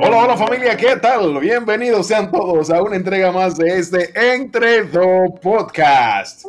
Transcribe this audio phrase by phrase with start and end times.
[0.00, 1.40] Hola, hola familia, ¿qué tal?
[1.40, 6.44] Bienvenidos sean todos a una entrega más de este Entre Do Podcast.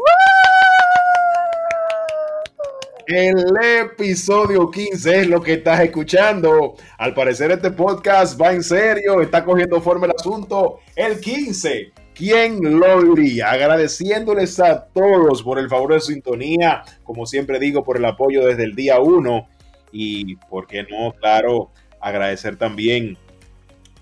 [3.07, 3.43] El
[3.81, 6.75] episodio 15 es lo que estás escuchando.
[6.99, 10.81] Al parecer este podcast va en serio, está cogiendo forma el asunto.
[10.95, 13.49] El 15, ¿quién lo diría?
[13.49, 18.65] Agradeciéndoles a todos por el favor de sintonía, como siempre digo, por el apoyo desde
[18.65, 19.47] el día 1
[19.91, 21.13] y, ¿por qué no?
[21.13, 23.17] Claro, agradecer también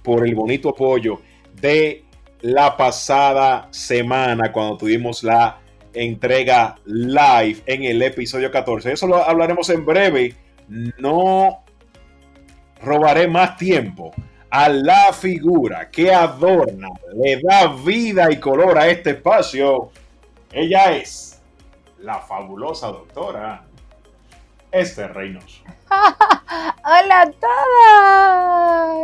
[0.07, 1.19] por el bonito apoyo
[1.59, 2.05] de
[2.39, 5.57] la pasada semana cuando tuvimos la
[5.93, 8.93] entrega live en el episodio 14.
[8.93, 10.33] Eso lo hablaremos en breve.
[10.69, 11.61] No
[12.81, 14.13] robaré más tiempo
[14.49, 19.91] a la figura que adorna, le da vida y color a este espacio.
[20.53, 21.41] Ella es
[21.99, 23.65] la fabulosa doctora
[24.71, 25.63] Esther Reynoso.
[25.89, 27.31] Hola a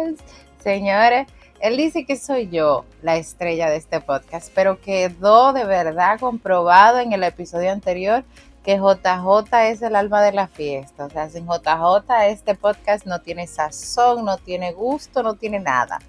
[0.08, 0.43] todos.
[0.64, 1.28] Señores,
[1.60, 7.00] él dice que soy yo la estrella de este podcast, pero quedó de verdad comprobado
[7.00, 8.24] en el episodio anterior
[8.64, 11.04] que JJ es el alma de la fiesta.
[11.04, 16.00] O sea, sin JJ este podcast no tiene sazón, no tiene gusto, no tiene nada.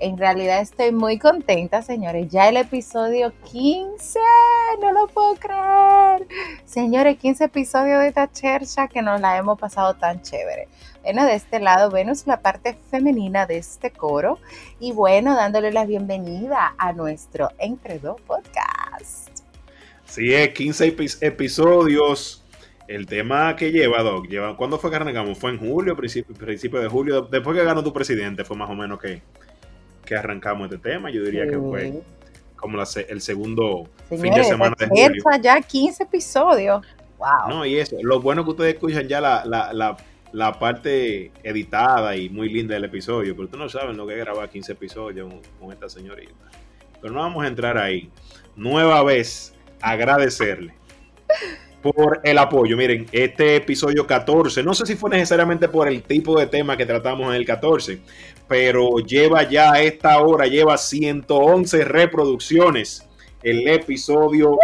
[0.00, 2.28] En realidad estoy muy contenta, señores.
[2.30, 4.20] Ya el episodio 15,
[4.80, 6.28] no lo puedo creer.
[6.64, 10.68] Señores, 15 episodios de esta chercha que nos la hemos pasado tan chévere.
[11.02, 14.38] Bueno, de este lado vemos la parte femenina de este coro
[14.78, 19.30] y bueno, dándole la bienvenida a nuestro Entre Dos Podcast.
[20.04, 22.44] Sí, es 15 episodios.
[22.86, 25.36] El tema que lleva, Doc, ¿cuándo fue que arrancamos?
[25.38, 27.22] ¿Fue en julio, principio, principio de julio?
[27.22, 29.20] Después que ganó tu presidente, fue más o menos que
[30.08, 31.10] que arrancamos este tema.
[31.10, 32.02] Yo diría que fue
[32.56, 35.22] como el segundo fin de semana de julio.
[35.40, 36.84] ya 15 episodios.
[37.18, 37.48] Wow.
[37.48, 42.74] No, y eso, lo bueno que ustedes escuchan ya la, parte editada y muy linda
[42.74, 46.32] del episodio, pero ustedes no saben lo que es grabar 15 episodios con esta señorita.
[47.00, 48.10] Pero no vamos a entrar ahí.
[48.56, 50.74] Nueva vez, agradecerle
[51.82, 52.76] por el apoyo.
[52.76, 56.86] Miren, este episodio 14, no sé si fue necesariamente por el tipo de tema que
[56.86, 58.00] tratamos en el 14,
[58.46, 63.08] pero lleva ya a esta hora, lleva 111 reproducciones
[63.42, 64.58] el episodio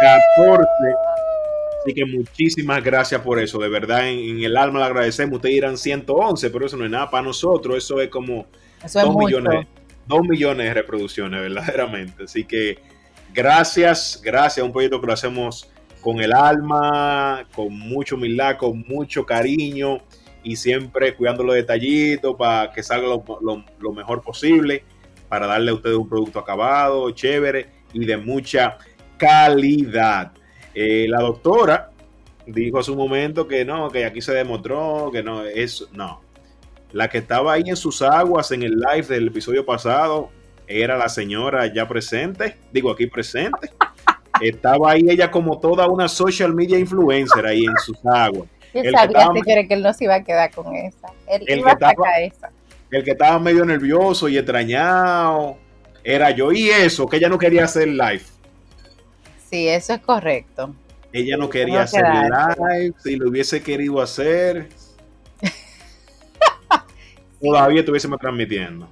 [0.00, 0.66] 14.
[1.80, 3.58] Así que muchísimas gracias por eso.
[3.58, 5.36] De verdad, en, el alma le agradecemos.
[5.36, 7.76] Ustedes dirán 111, pero eso no es nada para nosotros.
[7.76, 8.46] Eso es como
[8.82, 9.66] 2 millones,
[10.06, 12.24] 2 millones de reproducciones, verdaderamente.
[12.24, 12.78] Así que
[13.32, 14.66] gracias, gracias.
[14.66, 15.70] Un proyecto que lo hacemos
[16.06, 19.98] con el alma, con mucho humildad, con mucho cariño
[20.44, 24.84] y siempre cuidando los detallitos para que salga lo, mejor posible,
[25.28, 28.78] para darle a ustedes un producto acabado, chévere y de mucha
[29.16, 30.30] calidad.
[30.76, 31.90] Eh, la doctora
[32.46, 36.20] dijo hace un momento que no, que aquí se demostró que no, es no.
[36.92, 40.30] La que estaba ahí en sus aguas en el live del episodio pasado
[40.68, 43.70] era la señora ya presente, digo aquí presente.
[44.40, 48.48] Estaba ahí ella como toda una social media influencer ahí en sus aguas.
[48.74, 51.08] Yo el sabía, que, que él no se iba a quedar con esa.
[51.26, 52.50] Él el iba que estaba, esa.
[52.90, 55.56] El que estaba medio nervioso y extrañado
[56.04, 56.52] era yo.
[56.52, 58.22] Y eso, que ella no quería hacer live.
[59.50, 60.74] Sí, eso es correcto.
[61.12, 62.92] Ella no quería hacer live.
[63.02, 64.68] Si lo hubiese querido hacer,
[67.40, 68.88] todavía estuviésemos transmitiendo.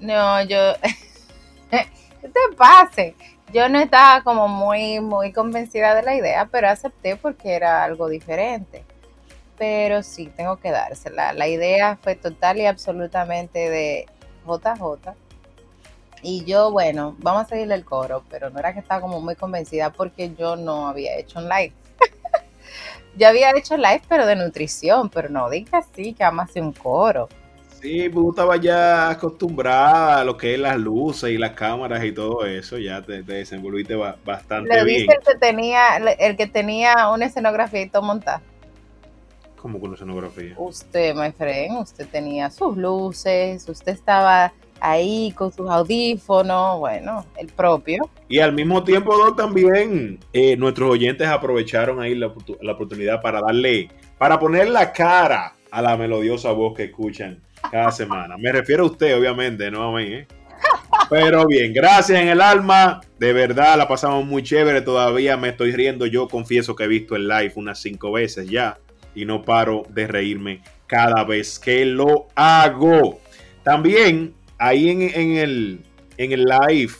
[0.00, 0.74] No, yo.
[1.70, 3.14] ¿Qué te pase?
[3.54, 8.08] Yo no estaba como muy, muy convencida de la idea, pero acepté porque era algo
[8.08, 8.84] diferente.
[9.56, 11.32] Pero sí, tengo que dársela.
[11.32, 14.06] La idea fue total y absolutamente de
[14.44, 15.14] JJ.
[16.22, 19.36] Y yo, bueno, vamos a seguirle el coro, pero no era que estaba como muy
[19.36, 21.72] convencida porque yo no había hecho un live.
[23.16, 27.28] yo había hecho live, pero de nutrición, pero no diga así que vamos un coro.
[27.84, 32.12] Sí, me estaba ya acostumbrada a lo que es las luces y las cámaras y
[32.12, 35.02] todo eso, ya te, desenvolviste bastante Le bien.
[35.02, 38.40] El que, tenía, el que tenía una escenografía y todo montado.
[39.56, 40.54] ¿Cómo con una escenografía?
[40.56, 47.48] Usted, my friend, usted tenía sus luces, usted estaba ahí con sus audífonos, bueno, el
[47.48, 48.08] propio.
[48.30, 52.32] Y al mismo tiempo, Doc, también eh, nuestros oyentes aprovecharon ahí la,
[52.62, 57.90] la oportunidad para darle, para poner la cara a la melodiosa voz que escuchan cada
[57.90, 58.36] semana.
[58.38, 60.26] Me refiero a usted, obviamente, no a mí, ¿eh?
[61.10, 63.00] Pero bien, gracias en el alma.
[63.18, 64.80] De verdad, la pasamos muy chévere.
[64.80, 66.06] Todavía me estoy riendo.
[66.06, 68.78] Yo confieso que he visto el live unas cinco veces ya.
[69.14, 73.20] Y no paro de reírme cada vez que lo hago.
[73.62, 75.80] También, ahí en, el,
[76.16, 76.92] en el live,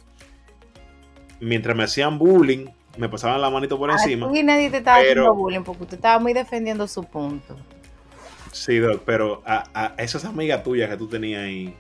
[1.41, 2.67] mientras me hacían bullying,
[2.97, 4.31] me pasaban la manito por encima.
[4.33, 7.57] Y nadie te estaba haciendo bullying porque usted estaba muy defendiendo su punto.
[8.55, 11.75] Sí, Doc, pero a, esas amigas tuyas que tú tenías ahí,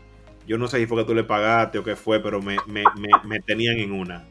[0.44, 2.56] yo no sé si fue que tú le pagaste o qué fue, pero me,
[3.46, 4.26] tenían en una.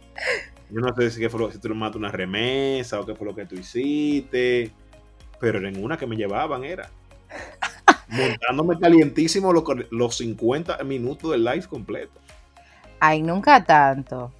[0.70, 3.34] Yo no sé si, fue, si tú le mandaste una remesa o qué fue lo
[3.34, 4.72] que tú hiciste,
[5.40, 6.90] pero en una que me llevaban era.
[8.10, 12.20] Montándome calientísimo los, los 50 minutos del live completo.
[13.00, 14.34] Ay, nunca tanto.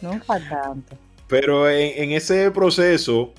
[0.00, 0.96] Nunca tanto.
[1.26, 3.32] Pero en, ese proceso,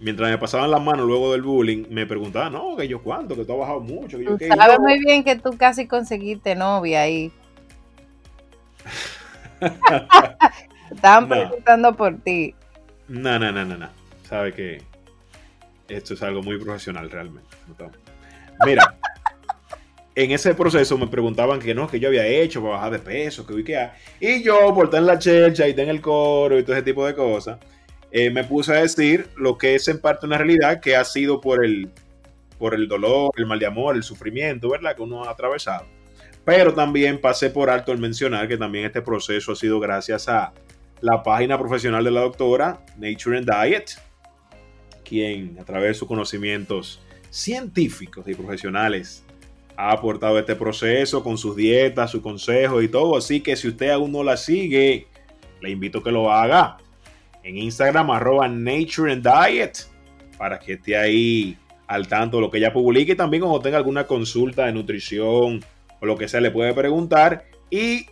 [0.00, 3.44] mientras me pasaban las manos luego del bullying, me preguntaban, no, que yo cuánto, que
[3.44, 4.18] tú has bajado mucho.
[4.18, 7.32] Que yo, sabes muy bien que tú casi conseguiste novia ahí.
[10.90, 12.54] Estaban preguntando por ti.
[13.08, 13.88] No, no, no, no, no.
[14.28, 14.82] Sabe que
[15.88, 17.48] esto es algo muy profesional realmente.
[18.64, 18.96] Mira,
[20.14, 23.46] en ese proceso me preguntaban que no, que yo había hecho para bajar de peso,
[23.46, 23.88] que vi que
[24.20, 26.84] Y yo, por estar en la chelcha y estar en el coro y todo ese
[26.84, 27.58] tipo de cosas,
[28.10, 31.40] eh, me puse a decir lo que es en parte una realidad que ha sido
[31.40, 31.90] por el,
[32.58, 34.96] por el dolor, el mal de amor, el sufrimiento, ¿verdad?
[34.96, 35.86] Que uno ha atravesado.
[36.44, 40.52] Pero también pasé por alto el mencionar que también este proceso ha sido gracias a
[41.00, 43.90] la página profesional de la doctora Nature and Diet,
[45.04, 49.24] quien a través de sus conocimientos científicos y profesionales
[49.76, 53.16] ha aportado este proceso con sus dietas, sus consejos y todo.
[53.16, 55.08] Así que si usted aún no la sigue,
[55.60, 56.78] le invito a que lo haga
[57.46, 59.86] en Instagram, arroba Nature and Diet,
[60.36, 61.56] para que esté ahí
[61.86, 63.12] al tanto de lo que ella publique.
[63.12, 65.64] Y también cuando tenga alguna consulta de nutrición
[66.00, 67.44] o lo que sea, le puede preguntar.
[67.70, 68.06] Y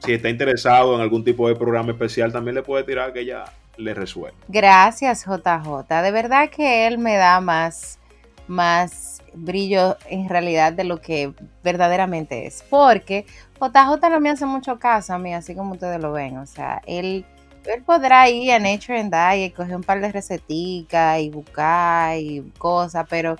[0.00, 3.44] si está interesado en algún tipo de programa especial, también le puede tirar que ella
[3.78, 4.36] le resuelva.
[4.48, 6.02] Gracias, JJ.
[6.02, 7.98] De verdad que él me da más,
[8.46, 11.32] más brillo en realidad de lo que
[11.64, 12.62] verdaderamente es.
[12.68, 13.24] Porque
[13.58, 16.36] JJ no me hace mucho caso a mí, así como ustedes lo ven.
[16.36, 17.24] O sea, él,
[17.66, 22.42] él podrá ir a Nature and Diet, coger un par de receticas y buscar y
[22.58, 23.36] cosas, pero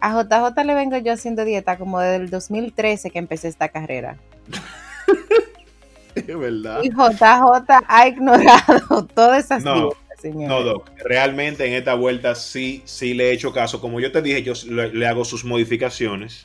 [0.00, 4.16] a JJ le vengo yo haciendo dieta como desde el 2013 que empecé esta carrera.
[6.14, 6.80] es verdad.
[6.82, 10.48] Y JJ ha ignorado todas esas dietas.
[10.48, 13.80] No, Doc, realmente en esta vuelta sí, sí le he hecho caso.
[13.80, 16.44] Como yo te dije, yo le, hago sus modificaciones.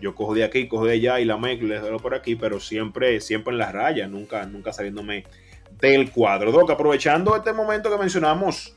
[0.00, 2.60] Yo cojo de aquí, cojo de allá y la mezclo, le doy por aquí, pero
[2.60, 5.24] siempre, siempre en la raya, nunca, nunca saliéndome
[5.80, 6.52] del cuadro.
[6.52, 8.74] Doc, aprovechando este momento que mencionamos,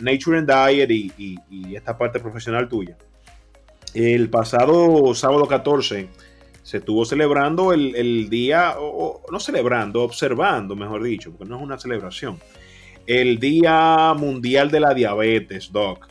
[0.00, 2.96] Nature and Diet y, esta parte profesional tuya.
[3.94, 6.08] El pasado sábado 14
[6.62, 11.78] se estuvo celebrando el, día, o, no celebrando, observando, mejor dicho, porque no es una
[11.78, 12.38] celebración,
[13.06, 16.08] el Día Mundial de la Diabetes, Doc.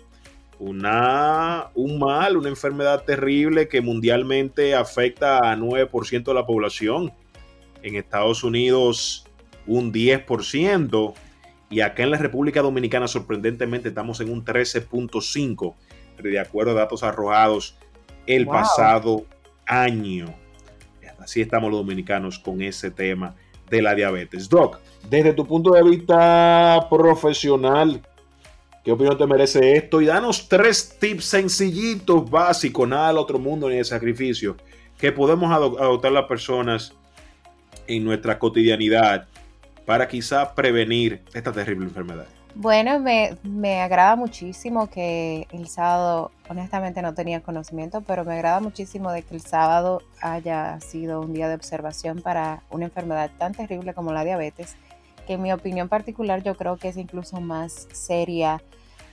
[0.60, 7.12] Una, un mal, una enfermedad terrible que mundialmente afecta a 9% de la población.
[7.81, 9.25] En Estados Unidos
[9.68, 11.13] un 10%.
[11.69, 15.74] Y acá en la República Dominicana sorprendentemente estamos en un 13.5%,
[16.22, 17.78] de acuerdo a datos arrojados
[18.28, 19.25] el pasado
[19.66, 20.34] año.
[21.19, 23.36] Así estamos los dominicanos con ese tema
[23.69, 24.50] de la diabetes.
[24.50, 24.80] Doc,
[25.10, 28.02] desde tu punto de vista profesional,
[28.84, 30.02] ¿qué opinión te merece esto?
[30.02, 34.57] Y danos tres tips sencillitos, básicos, nada del otro mundo ni de sacrificio,
[34.98, 36.94] que podemos adoptar las personas
[37.88, 39.28] en nuestra cotidianidad
[39.86, 42.28] para quizá prevenir esta terrible enfermedad.
[42.54, 48.59] Bueno, me, me, agrada muchísimo que el sábado, honestamente no tenía conocimiento, pero me agrada
[48.59, 53.54] muchísimo de que el sábado haya sido un día de observación para una enfermedad tan
[53.54, 54.76] terrible como la diabetes,
[55.26, 58.61] que en mi opinión particular yo creo que es incluso más seria,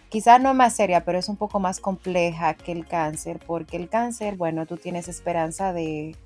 [0.08, 3.88] quizás no más seria, pero es un poco más compleja que el cáncer, porque el
[3.88, 6.16] cáncer, bueno, tú tienes esperanza de,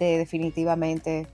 [0.00, 1.28] de definitivamente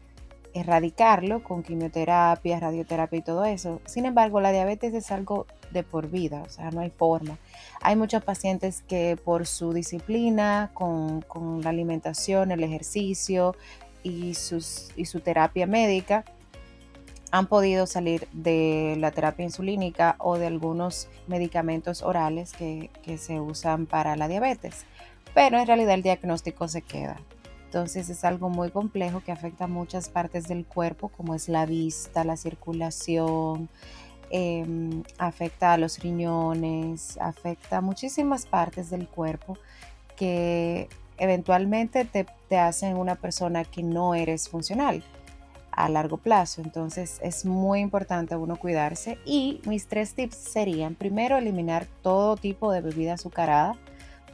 [0.55, 3.81] erradicarlo con quimioterapia, radioterapia y todo eso.
[3.87, 7.39] Sin embargo, la diabetes es algo de por vida, o sea, no hay forma.
[7.83, 11.25] Hay muchos pacientes que por su disciplina, con,
[11.63, 13.57] la alimentación, el ejercicio
[14.05, 16.25] y, su terapia médica,
[17.33, 23.87] han podido salir de la terapia insulínica o de algunos medicamentos orales que se usan
[23.87, 24.87] para la diabetes.
[25.35, 27.17] Pero en realidad el diagnóstico se queda.
[27.75, 31.67] Entonces es algo muy complejo que afecta a muchas partes del cuerpo, como es la
[31.67, 33.69] vista, la circulación,
[34.31, 39.59] em, afecta a los riñones, afecta a muchísimas partes del cuerpo
[40.17, 40.89] que
[41.19, 45.03] eventualmente te, te hacen una persona que no eres funcional
[45.73, 46.63] a largo plazo.
[46.63, 52.71] Entonces es muy importante uno cuidarse y mis tres tips serían, primero, eliminar todo tipo
[52.71, 53.77] de bebida azucarada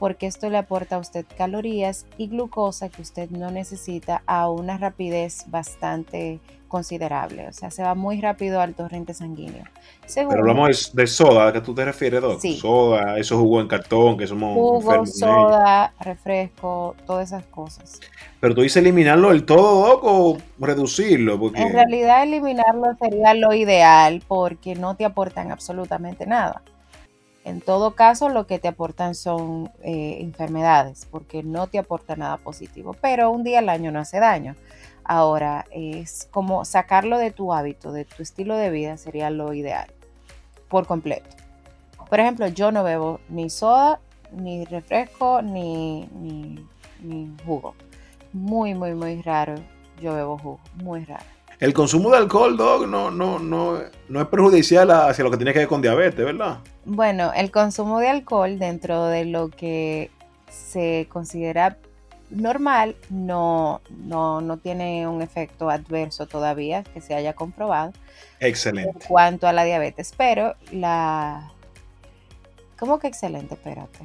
[0.00, 4.78] porque esto le aporta a usted calorías y glucosa que usted no necesita a una
[4.78, 7.49] rapidez bastante considerable.
[7.49, 9.64] O sea, se va muy rápido al torrente sanguíneo.
[10.14, 12.40] Pero hablamos de, soda, ¿a qué tú te refieres, Doc?
[12.40, 12.57] Sí.
[12.57, 18.00] Soda, esos jugos en cartón que somos Jugo, soda, refresco, todas esas cosas.
[18.40, 21.38] Pero tú dices eliminarlo del todo, Doc, o reducirlo.
[21.38, 21.61] Porque...
[21.61, 26.62] En realidad eliminarlo sería lo ideal porque no te aportan absolutamente nada.
[27.45, 32.37] En todo caso, lo que te aportan son eh, enfermedades, porque no te aporta nada
[32.37, 34.57] positivo, pero un día al año no hace daño.
[35.05, 39.91] Ahora, es como sacarlo de tu hábito, de tu estilo de vida, sería lo ideal,
[40.69, 41.29] por completo.
[42.09, 44.01] Por ejemplo, yo no bebo ni soda,
[44.33, 46.09] ni refresco, ni,
[47.03, 47.75] ni jugo.
[48.33, 49.55] Muy, muy, muy raro
[50.01, 51.25] yo bebo jugo, muy raro.
[51.61, 55.52] El consumo de alcohol, Dog, no, no, no, no es perjudicial hacia lo que tiene
[55.52, 56.61] que ver con diabetes, ¿verdad?
[56.87, 60.11] Bueno, el consumo de alcohol dentro de lo que
[60.50, 61.76] se considera
[62.31, 67.93] normal no, no, no tiene un efecto adverso todavía que se haya comprobado.
[68.38, 68.90] Excelente.
[68.90, 71.52] En cuanto a la diabetes, pero la...
[72.79, 73.55] ¿Cómo que excelente?
[73.55, 73.99] Espérate.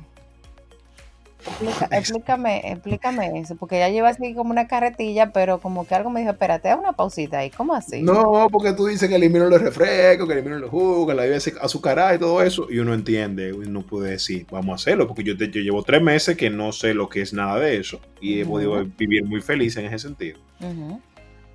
[1.92, 6.22] explícame, explícame eso, porque ya lleva así como una carretilla, pero como que algo me
[6.22, 8.02] dijo, espérate, una pausita ahí, ¿cómo así?
[8.02, 11.40] No, porque tú dices que elimino los refrescos, que elimino los jugos, que la bebida
[11.62, 15.34] azucarada y todo eso, y uno entiende, uno puede decir, vamos a hacerlo, porque yo,
[15.34, 18.46] yo llevo tres meses que no sé lo que es nada de eso, y he
[18.46, 20.40] podido vivir muy feliz en ese sentido.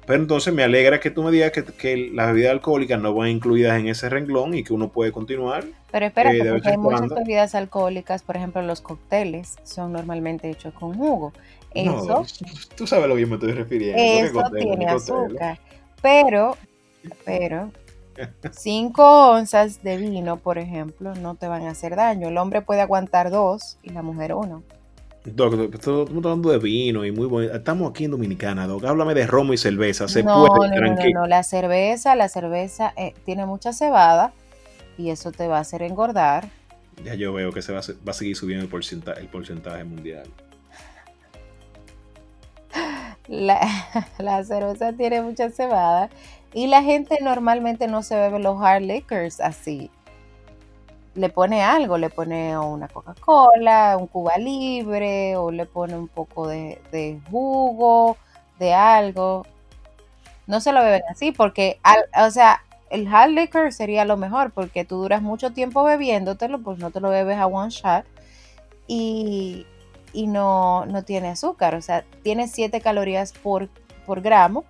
[0.06, 3.78] Pero entonces me alegra que tú me digas que, las bebidas alcohólicas no van incluidas
[3.78, 5.64] en ese renglón y que uno puede continuar.
[5.90, 10.74] Pero espera, eh, porque hay muchas bebidas alcohólicas, por ejemplo, los cócteles son normalmente hechos
[10.74, 11.32] con jugo.
[11.74, 12.26] Eso,
[12.76, 14.40] tú sabes lo que me estoy refiriendo.
[14.40, 15.60] Eso tiene azúcar.
[16.02, 16.56] Pero,
[17.24, 17.70] pero,
[18.50, 22.28] 5 onzas de vino, por ejemplo, no te van a hacer daño.
[22.28, 24.62] El hombre puede aguantar dos y la mujer uno.
[25.24, 27.52] Doc, estamos hablando de vino y muy bueno.
[27.52, 28.84] Estamos aquí en Dominicana, Doc.
[28.84, 30.08] Háblame de romo y cerveza.
[30.08, 34.32] Se no, puede, no, no, no, La cerveza, la cerveza eh, tiene mucha cebada
[34.96, 36.48] y eso te va a hacer engordar.
[37.04, 40.26] Ya yo veo que se va a, seguir subiendo el porcentaje, el porcentaje mundial.
[43.28, 43.60] La,
[44.18, 46.08] la, cerveza tiene mucha cebada
[46.54, 49.90] y la gente normalmente no se bebe los hard liquors así
[51.14, 56.46] le pone algo, le pone una Coca-Cola, un Cuba Libre, o le pone un poco
[56.46, 58.16] de, jugo,
[58.58, 59.46] de algo.
[60.46, 61.80] No se lo beben así, porque,
[62.16, 66.78] o sea, el hard liquor sería lo mejor, porque tú duras mucho tiempo bebiéndotelo, pues
[66.78, 68.04] no te lo bebes a one shot,
[68.86, 69.66] y,
[70.14, 73.68] no, no tiene azúcar, o sea, tiene 7 calorías por,
[74.06, 74.64] por gramo,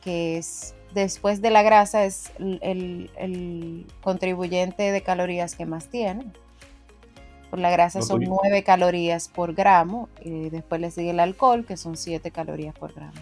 [0.00, 6.24] que es después de la grasa es el, contribuyente de calorías que más tiene.
[7.50, 11.76] Por la grasa son 9 calorías por gramo y después le sigue el alcohol que
[11.76, 13.12] son 7 calorías por gramo.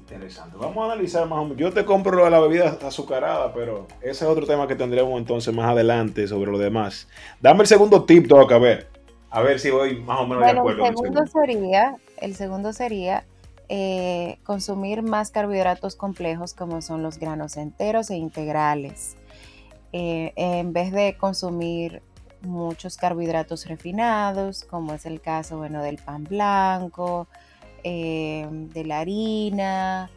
[0.00, 0.56] Interesante.
[0.58, 1.58] Vamos a analizar más o menos.
[1.58, 5.70] Yo te compro la bebida azucarada, pero ese es otro tema que tendremos entonces más
[5.70, 7.08] adelante sobre lo demás.
[7.40, 8.88] Dame el segundo tip, Doc, a ver.
[9.30, 10.84] A ver si voy más o menos de acuerdo.
[10.84, 13.24] El segundo, sería, el segundo sería
[13.68, 19.16] eh, consumir más carbohidratos complejos como son los granos enteros e integrales.
[19.92, 22.02] Eh, en vez de consumir
[22.42, 27.28] muchos carbohidratos refinados, como es el caso bueno, del pan blanco,
[27.84, 30.10] eh, de la harina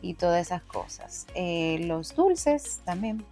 [0.00, 1.26] y todas esas cosas.
[1.34, 3.24] los dulces también.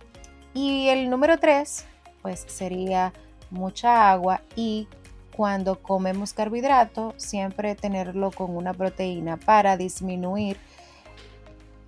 [0.54, 1.84] Y el número tres,
[2.22, 3.12] pues sería
[3.50, 4.88] mucha agua y
[5.36, 10.58] cuando comemos carbohidrato, siempre tenerlo con una proteína para disminuir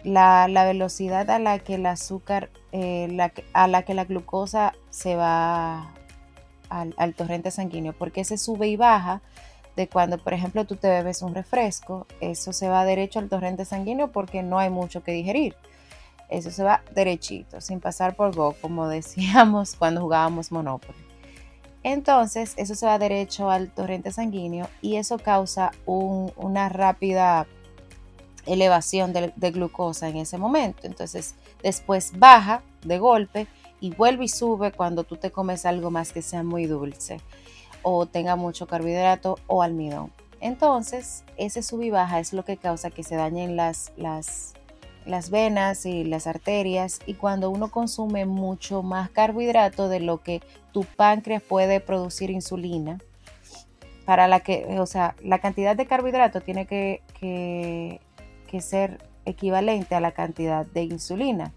[0.04, 3.16] la, velocidad a la que el azúcar, eh,
[3.52, 5.92] a la que la glucosa se va
[6.68, 9.20] al, torrente sanguíneo, porque se sube y baja
[9.76, 13.64] de cuando, por ejemplo, tú te bebes un refresco, eso se va derecho al torrente
[13.64, 15.56] sanguíneo porque no hay mucho que digerir.
[16.28, 21.11] Eso se va derechito, sin pasar por go, como decíamos cuando jugábamos Monopoly.
[21.82, 27.46] Entonces, eso se va derecho al torrente sanguíneo y eso causa una rápida
[28.46, 30.86] elevación de, glucosa en ese momento.
[30.86, 33.46] Entonces, después baja de golpe
[33.80, 37.20] y vuelve y sube cuando tú te comes algo más que sea muy dulce
[37.82, 40.12] o tenga mucho carbohidrato o almidón.
[40.40, 44.54] Entonces, ese sub y baja es lo que causa que se dañen las, las
[45.06, 50.42] las venas y las arterias y cuando uno consume mucho más carbohidrato de lo que
[50.72, 52.98] tu páncreas puede producir insulina,
[54.04, 58.00] para la que, o sea, la cantidad de carbohidrato tiene que, que,
[58.60, 61.52] ser equivalente a la cantidad de insulina,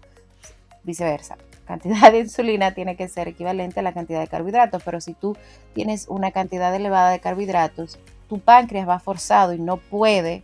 [0.82, 1.36] viceversa.
[1.66, 5.36] cantidad de insulina tiene que ser equivalente a la cantidad de carbohidratos, pero si tú
[5.74, 7.98] tienes una cantidad elevada de carbohidratos,
[8.28, 10.42] tu páncreas va forzado y no puede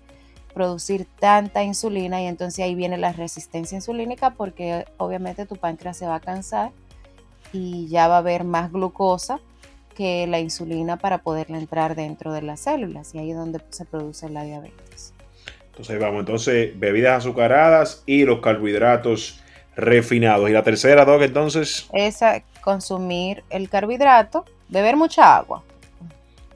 [0.55, 6.07] producir tanta insulina y entonces ahí viene la resistencia insulínica porque obviamente tu páncreas se
[6.07, 6.71] va a cansar
[7.53, 9.41] y ya va a haber más glucosa
[9.95, 13.85] que la insulina para poderla entrar dentro de las células y ahí es donde se
[13.85, 15.13] produce la diabetes.
[15.71, 19.41] Entonces vamos, entonces bebidas azucaradas y los carbohidratos
[19.77, 20.51] refinados.
[20.51, 21.89] ¿Y la tercera, Doc, entonces?
[21.93, 25.63] Esa, consumir el carbohidrato, beber mucha agua.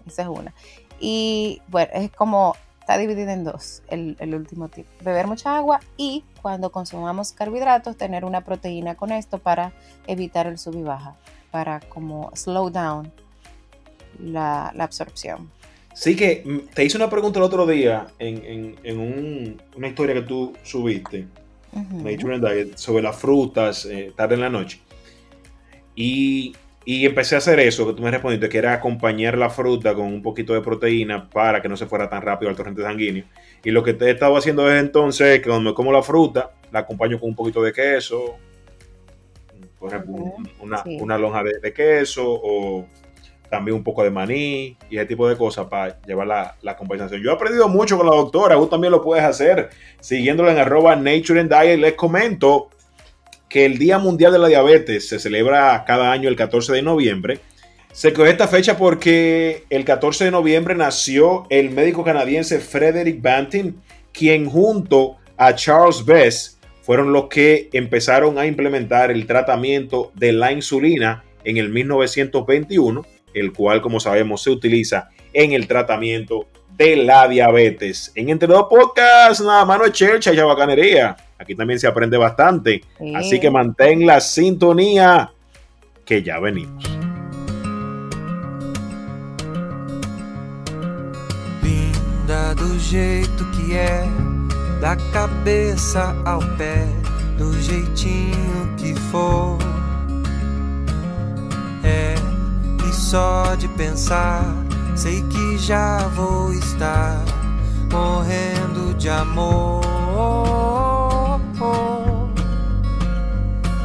[0.07, 0.53] Esa es una.
[1.01, 4.89] Y bueno, es como, está dividido en dos el, el último tipo.
[5.01, 9.73] Beber mucha agua y cuando consumamos carbohidratos, tener una proteína con esto para
[10.07, 11.17] evitar el sub y baja,
[11.51, 13.11] para como slow down
[14.21, 15.51] la, la absorción.
[15.95, 19.89] Sí que mm, te hice una pregunta el otro día en, en, en un, una
[19.89, 21.27] historia que tú subiste,
[21.73, 24.79] and Diet, sobre las frutas eh, tarde en la noche.
[25.97, 26.55] Y,
[26.87, 30.07] y, empecé a hacer eso que tú me respondiste, que era acompañar la fruta con
[30.07, 33.25] un poquito de proteína para que no se fuera tan rápido al torrente sanguíneo.
[33.65, 36.03] Y lo que te he estado haciendo desde entonces es que cuando me como la
[36.03, 38.37] fruta, la acompaño con un poquito de queso,
[39.79, 40.15] por ejemplo,
[40.61, 40.97] una, sí.
[41.01, 42.87] una lonja de, de queso o
[43.51, 47.23] también un poco de maní y ese tipo de cosas para llevar la, la, compensación.
[47.23, 50.97] Yo he aprendido mucho con la doctora, tú también lo puedes hacer siguiéndola en arroba
[50.97, 51.79] Nature and Diet.
[51.79, 52.71] Les comento
[53.49, 57.41] que el Día Mundial de la Diabetes se celebra cada año el 14 de noviembre.
[57.93, 63.73] Se coge esta fecha porque el 14 de noviembre nació el médico canadiense Frederick Banting,
[64.13, 70.53] quien junto a Charles Best fueron los que empezaron a implementar el tratamiento de la
[70.53, 73.05] insulina en el 1921
[73.37, 78.13] el cual, como sabemos, se utiliza en el tratamiento de la diabetes.
[78.15, 81.17] En Entre Dos Podcasts, nada más no es chercha y bacanería.
[81.39, 82.83] Aquí también se aprende bastante.
[82.99, 83.15] Sí.
[83.15, 85.31] Así que mantén la sintonía,
[86.05, 86.85] que ya venimos.
[91.63, 94.05] Linda do jeito que é,
[94.81, 96.87] da cabeça ao pé,
[97.39, 99.59] do jeitinho que for.
[101.85, 102.37] É
[102.97, 104.43] só de pensar,
[104.97, 107.23] sei que já vou estar
[107.93, 109.85] morrendo de amor.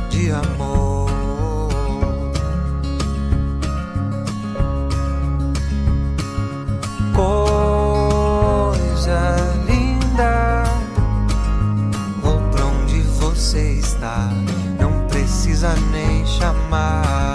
[0.10, 1.12] De amor.
[7.14, 8.74] Coisa
[9.68, 10.64] linda,
[12.24, 14.30] vou pra onde você está,
[14.80, 17.31] não precisa nem chamar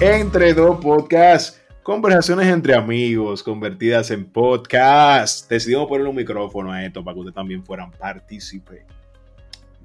[0.00, 5.50] Entre dos podcasts, conversaciones entre amigos convertidas en podcast.
[5.50, 8.86] Decidimos ponerle un micrófono a esto para que ustedes también fueran partícipe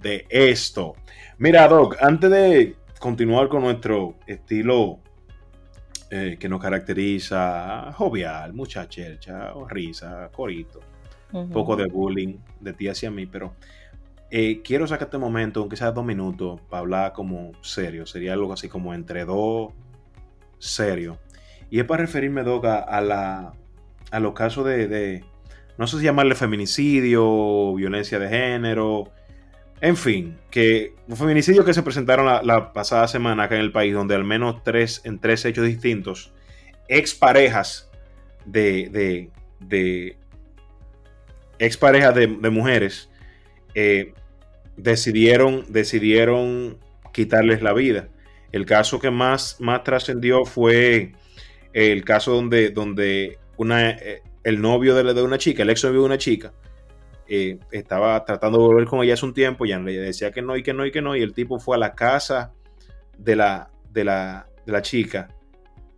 [0.04, 0.94] de esto.
[1.40, 5.00] Mira, Doc, antes de continuar con nuestro estilo
[6.12, 10.80] eh, que nos caracteriza, jovial, mucha chercha, risa, corito
[11.32, 13.56] un poco de bullying de ti hacia mí, pero
[14.30, 18.06] eh, quiero sacar este momento, aunque sea dos minutos, para hablar como serio.
[18.06, 19.74] Sería algo así como entre dos
[20.64, 21.20] serio.
[21.70, 23.54] Y es para referirme, Doga, a, la,
[24.12, 25.26] a los casos de, de,
[25.78, 29.12] no sé si llamarle feminicidio, violencia de género,
[29.82, 33.72] en fin, que los feminicidios que se presentaron la, la, pasada semana acá en el
[33.72, 36.34] país, donde al menos tres, en tres hechos distintos,
[36.88, 37.92] exparejas
[38.46, 40.18] de, de, de
[41.60, 43.10] exparejas de, de mujeres
[43.76, 44.14] eh,
[44.78, 46.78] decidieron, decidieron
[47.12, 48.08] quitarles la vida.
[48.54, 51.12] El caso que más, más trascendió fue
[51.74, 56.02] el caso donde, donde una, eh, el novio de, de, una chica, el ex novio
[56.02, 56.54] de una chica,
[57.28, 60.56] eh, estaba tratando de volver con ella hace un tiempo, ya le decía que no
[60.56, 62.54] y que no y que no, y el tipo fue a la casa
[63.18, 65.30] de la, de la, la chica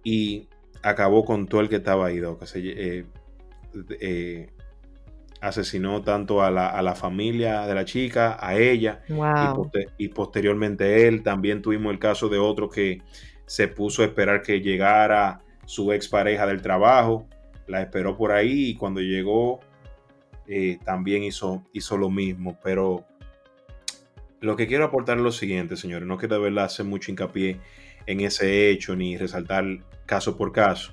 [0.04, 0.48] y
[0.82, 2.22] acabó con todo el que estaba ahí,
[2.56, 3.06] eh,
[4.00, 4.50] eh,
[5.48, 9.52] asesinó tanto a la, a la, familia de la chica, a ella wow.
[9.52, 11.22] y, poster y, posteriormente él.
[11.22, 13.02] También tuvimos el caso de otro que
[13.46, 17.28] se puso a esperar que llegara su expareja del trabajo,
[17.68, 19.60] la esperó por ahí y cuando llegó
[20.48, 22.58] eh, también hizo, hizo lo mismo.
[22.64, 23.06] Pero
[24.42, 27.60] lo que quiero aportar es lo siguiente, señores, no quiero de verdad hacer mucho hincapié
[28.08, 29.66] en ese hecho ni resaltar
[30.06, 30.92] caso por caso.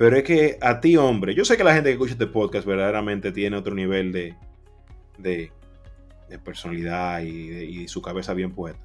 [0.00, 2.66] Pero es que a ti, hombre, yo sé que la gente que escucha este podcast
[2.66, 4.34] verdaderamente tiene otro nivel de,
[5.18, 5.52] de,
[6.42, 8.80] personalidad y, su cabeza bien puesta.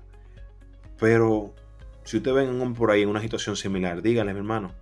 [0.99, 1.55] Pero
[2.03, 4.73] si usted ven por ahí en una situación similar, díganle, mi hermano,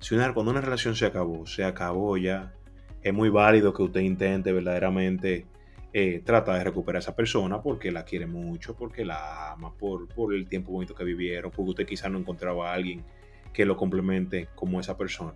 [0.00, 2.54] si una, cuando una relación se acabó, se acabó ya.
[3.02, 5.44] es muy válido que usted intente verdaderamente
[5.92, 10.08] eh, tratar de recuperar a esa persona porque la quiere mucho, porque la ama, por,
[10.08, 13.04] por el tiempo bonito que vivieron, porque usted quizá no encontraba a alguien
[13.52, 15.34] que lo complemente como esa persona.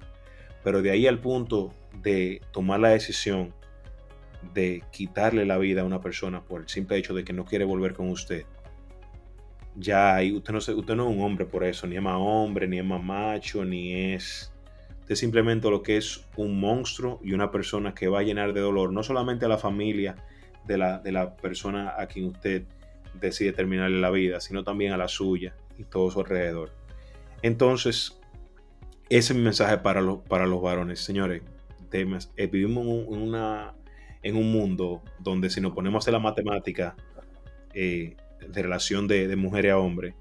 [0.64, 3.54] Pero de ahí al punto de tomar la decisión
[4.54, 7.64] de quitarle la vida a una persona por el simple hecho de que no quiere
[7.64, 8.44] volver con usted,
[9.76, 12.66] ya ahí usted no, usted no es un hombre por eso, ni es más hombre,
[12.66, 14.52] ni es más macho, ni es...
[15.00, 18.60] Usted simplemente lo que es un monstruo y una persona que va a llenar de
[18.60, 20.16] dolor no solamente a la familia
[20.66, 22.64] de la, de la persona a quien usted
[23.14, 26.72] decide terminarle la vida, sino también a la suya y todo su alrededor.
[27.42, 28.18] Entonces,
[29.08, 31.00] ese es mi mensaje para los, para los varones.
[31.00, 31.42] Señores,
[31.92, 32.86] eh, vivimos
[34.22, 36.96] en, un mundo donde si nos ponemos a la matemática
[37.72, 40.14] eh, de relación de, de, mujer a hombre,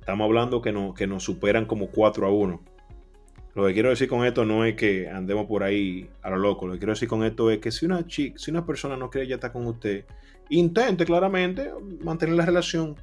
[0.00, 2.62] estamos hablando que, que nos superan como 4 a 1.
[3.54, 6.66] Lo que quiero decir con esto no es que andemos por ahí a lo loco.
[6.66, 9.08] Lo que quiero decir con esto es que si una chica, si una persona no
[9.08, 10.04] quiere ya estar con usted,
[10.50, 11.70] intente claramente
[12.02, 12.96] mantener la relación,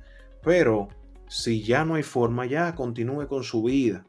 [0.44, 0.90] pero
[1.34, 4.06] si ya no hay forma, ya continúe con su vida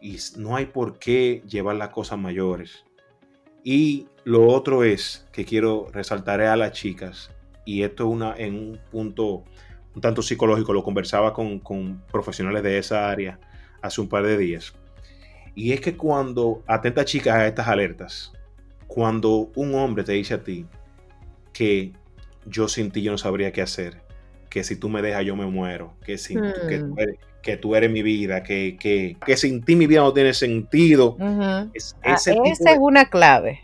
[0.00, 2.84] y no hay por qué llevar las cosas mayores.
[3.64, 7.32] Y lo otro es que quiero resaltar a las chicas,
[7.64, 9.42] y esto es una, en un punto
[9.92, 13.40] un tanto psicológico, lo conversaba con, con profesionales de esa área
[13.82, 14.72] hace un par de días.
[15.56, 18.32] Y es que cuando, atenta chicas a estas alertas,
[18.86, 20.64] cuando un hombre te dice a ti
[21.52, 21.92] que
[22.46, 24.08] yo sin ti yo no sabría qué hacer,
[24.50, 26.98] que si tú me dejas yo me muero, que, sin, que, tú, hmm.
[26.98, 30.34] eres, que tú eres mi vida, que, que, que, sin ti mi vida no tiene
[30.34, 31.16] sentido.
[31.72, 33.60] es, ah, esa es una clave.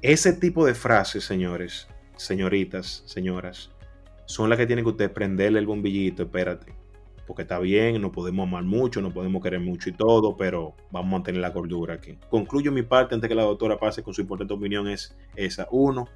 [0.00, 3.70] Ese tipo de frases, señores, señoritas, señoras,
[4.24, 6.72] son las que tienen que usted prenderle el bombillito, espérate,
[7.26, 11.08] porque está bien, no podemos amar mucho, no podemos querer mucho y todo, pero vamos
[11.08, 12.16] a mantener la cordura aquí.
[12.30, 15.66] Concluyo mi parte antes que la doctora pase con su importante opinión, es esa.
[15.70, 16.08] Uno,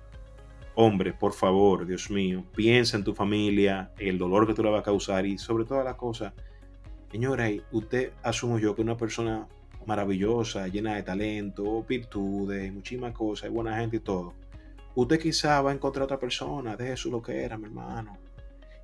[0.74, 4.80] hombre, por favor, Dios mío, piensa en tu familia, el dolor que tú le vas
[4.80, 6.32] a causar y sobre todas las cosas.
[7.10, 9.46] Señora, usted asumo yo que una persona
[9.86, 14.34] maravillosa, llena de talento, virtudes, muchísimas cosas, buena gente y todo.
[14.94, 18.16] Usted quizá va a encontrar otra persona, deje eso lo que era, mi hermano.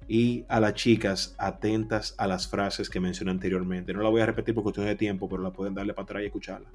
[0.08, 3.92] Y a las chicas, atentas a las frases que mencioné anteriormente.
[3.92, 6.22] No la voy a repetir porque ustedes de tiempo, pero la pueden darle para atrás
[6.22, 6.68] y escucharla.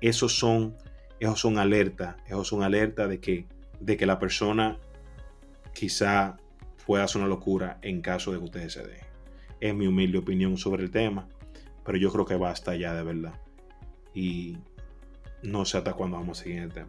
[0.00, 0.76] Esos son,
[1.18, 3.46] esos son alertas, esos son alertas de que
[3.80, 4.78] de que la persona
[5.72, 6.36] quizá
[6.86, 9.00] pueda hacer una locura en caso de que ustedes se den.
[9.60, 11.28] Es mi humilde opinión sobre el tema,
[11.84, 13.34] pero yo creo que basta ya de verdad.
[14.14, 14.56] Y
[15.42, 16.88] no sé hasta cuándo vamos a seguir el tema.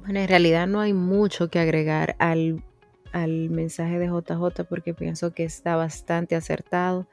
[0.00, 2.62] Bueno, en realidad no hay mucho que agregar al,
[3.12, 7.06] al mensaje de JJ porque pienso que está bastante acertado.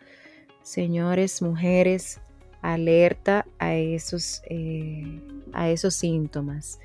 [0.62, 2.22] Señores, mujeres,
[2.62, 5.22] alerta a esos, eh,
[5.54, 6.80] a esos síntomas.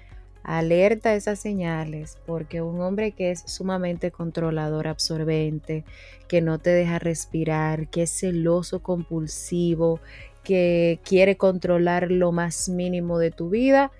[0.45, 5.85] Alerta a esas señales porque un hombre que es sumamente controlador, absorbente,
[6.29, 10.01] que no te deja respirar, que es celoso, compulsivo,
[10.43, 13.93] que quiere controlar lo más mínimo de tu vida,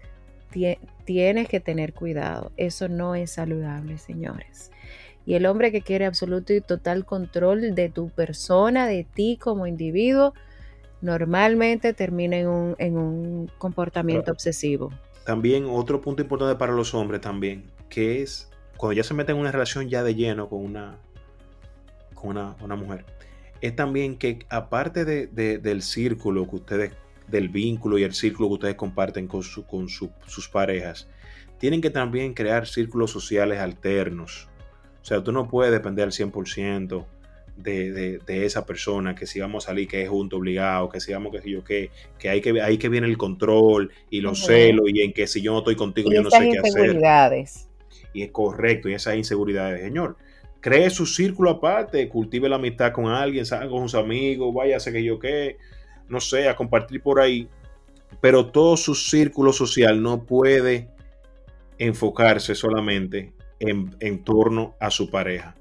[1.05, 2.53] tienes que tener cuidado.
[2.57, 4.71] Eso no es saludable, señores.
[5.25, 9.67] Y el hombre que quiere absoluto y total control de tu persona, de ti como
[9.67, 10.35] individuo,
[11.01, 14.91] normalmente termina en un, en un comportamiento obsesivo.
[15.25, 19.43] También otro punto importante para los hombres también, que es cuando ya se meten en
[19.43, 20.99] una relación ya de lleno con una,
[22.15, 23.05] con una, mujer,
[23.61, 26.93] es también que aparte de, del círculo que ustedes,
[27.29, 31.09] del vínculo y el círculo que ustedes comparten con, su, con sus parejas,
[31.59, 34.49] tienen que también crear círculos sociales alternos.
[35.01, 37.07] O sea, tú no puedes depender al 100%
[37.63, 41.33] de, esa persona, que si vamos a salir, que es junto obligado, que si vamos,
[41.33, 44.87] que si yo qué, que hay que ahí que viene el control y los celos
[44.93, 47.01] y en que si yo no estoy contigo yo no sé qué hacer.
[48.15, 50.17] Y es correcto, y esas inseguridades, señor.
[50.61, 55.03] Cree su círculo aparte, cultive la amistad con alguien, salga con sus amigos, váyase que
[55.03, 55.57] yo qué,
[56.09, 57.49] no sé, a compartir por ahí.
[58.21, 60.89] Pero todo su círculo social no puede
[61.79, 65.57] enfocarse solamente en, en torno a su pareja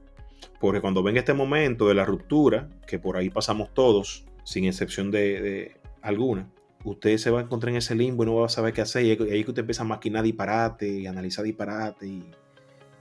[0.62, 5.10] porque cuando venga este momento de la ruptura, que por ahí pasamos todos, sin excepción
[5.10, 6.47] de, alguna,
[6.84, 9.04] usted se va a encontrar en ese limbo y no va a saber qué hacer.
[9.04, 12.30] Y ahí que usted empieza a maquinar disparate y analizar disparate y,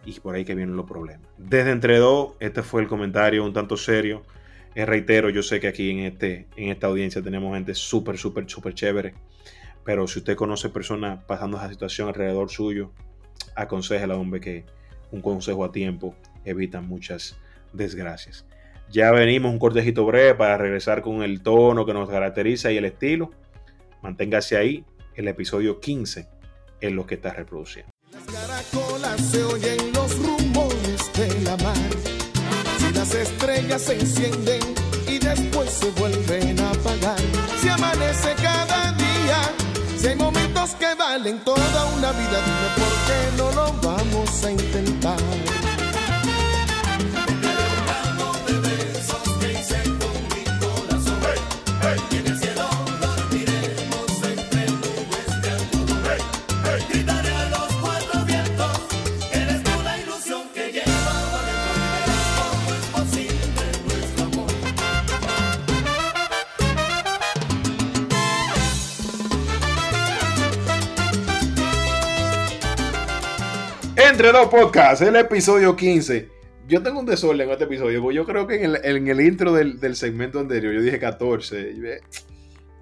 [0.07, 1.29] y por ahí que vienen los problemas.
[1.37, 4.23] Desde Entre Dos, este fue el comentario un tanto serio.
[4.75, 8.49] Es reitero, yo sé que aquí en, este, en esta audiencia tenemos gente súper, súper,
[8.49, 9.13] súper chévere.
[9.85, 12.91] Pero si usted conoce personas pasando esa situación alrededor suyo,
[13.55, 14.65] aconsejela, hombre, que
[15.11, 16.15] un consejo a tiempo
[16.47, 17.37] evita muchas
[17.73, 18.45] desgracias.
[18.91, 22.85] Ya venimos un cortejito breve para regresar con el tono que nos caracteriza y el
[22.85, 23.31] estilo.
[24.03, 26.27] Manténgase ahí, el episodio 15
[26.81, 27.93] en lo que está reproduciendo.
[28.33, 31.77] caracolas se oyen los rumores de la mar.
[32.79, 34.61] Si las estrellas se encienden
[35.07, 37.21] y después se vuelven a apagar.
[37.61, 39.55] Si amanece cada día,
[39.97, 44.51] si hay momentos que valen toda una vida, dime por qué no lo vamos a
[44.51, 45.70] intentar.
[74.31, 76.29] Entre dos podcasts, el episodio 15.
[76.69, 79.21] Yo tengo un desorden en este episodio, porque yo creo que en el, en el
[79.23, 81.73] intro del, del segmento anterior yo dije 14.
[81.73, 82.01] y ve-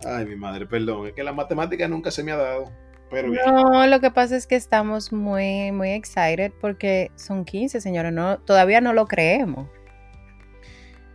[0.05, 1.07] Ay, mi madre, perdón.
[1.07, 2.71] Es que la matemática nunca se me ha dado.
[3.11, 3.47] Pero bien.
[3.47, 8.13] No, lo que pasa es que estamos muy, muy excited porque son 15, señores.
[8.13, 9.71] No, todavía no lo creemos.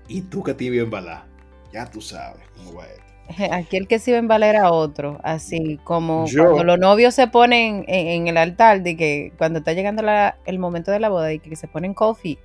[0.07, 1.27] Y tú que te bien balá.
[1.71, 3.02] Ya tú sabes cómo va esto.
[3.51, 6.43] Aquí el que se iba a embalar a otro, así como Yo.
[6.43, 10.37] cuando los novios se ponen en, en el altar, de que cuando está llegando la-
[10.45, 12.37] el momento de la boda y que se ponen coffee.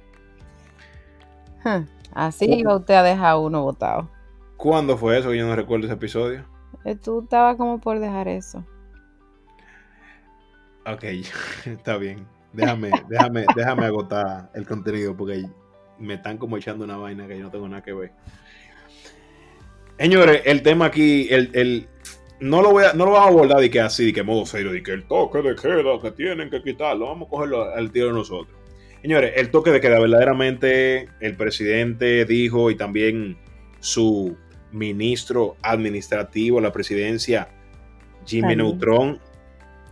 [1.64, 2.76] Huh, Así Oh.
[2.76, 4.08] usted ha dejado uno botado.
[4.56, 5.32] ¿Cuándo fue eso?
[5.34, 6.44] Yo no recuerdo ese episodio.
[6.84, 8.64] Eh, Tú estabas como por dejar eso.
[10.86, 11.04] Ok,
[11.66, 12.26] está bien.
[12.52, 15.44] Déjame, déjame, déjame agotar el contenido porque
[15.98, 18.12] me están como echando una vaina que yo no tengo nada que ver.
[19.98, 21.88] Señores, el tema aquí, el, el-
[22.40, 24.46] no lo voy a, no lo vamos a abordar de que así, de que modo
[24.46, 27.90] serio, de que el toque de queda que tienen que quitarlo, vamos a cogerlo al
[27.90, 28.56] tiro de nosotros.
[29.02, 33.36] Señores, el toque de queda, verdaderamente el presidente dijo y también
[33.80, 34.36] su
[34.70, 37.48] ministro administrativo, la presidencia,
[38.24, 38.54] Jimmy.
[38.56, 39.18] Neutron,